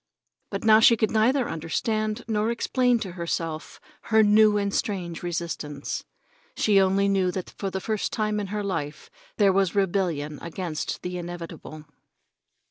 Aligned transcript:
But 0.49 0.63
now 0.63 0.79
she 0.79 0.97
could 0.97 1.11
neither 1.11 1.47
understand 1.47 2.25
nor 2.27 2.49
explain 2.49 2.97
to 3.01 3.11
herself 3.11 3.79
her 4.09 4.23
new 4.23 4.57
and 4.57 4.73
strange 4.73 5.21
resistance. 5.21 6.05
She 6.57 6.81
only 6.81 7.07
knew 7.07 7.29
that 7.29 7.51
for 7.51 7.69
the 7.69 7.79
first 7.79 8.11
time 8.11 8.39
in 8.39 8.47
her 8.47 8.63
life 8.63 9.11
there 9.37 9.53
was 9.53 9.75
rebellion 9.75 10.39
against 10.41 11.03
the 11.03 11.19
inevitable. 11.19 11.85